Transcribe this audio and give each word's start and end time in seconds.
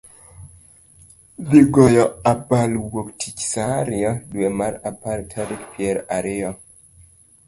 thi 1.47 1.59
goyo 1.73 2.05
abal 2.31 2.71
Wuok 2.91 3.07
Tich 3.19 3.39
saa 3.51 3.73
ariyo, 3.81 4.11
dwe 4.31 4.47
mar 4.59 4.73
apar 4.89 5.19
tarik 5.31 5.61
piero 5.73 6.01
ariyo. 6.17 6.51